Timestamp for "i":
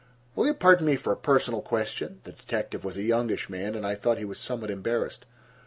3.85-3.93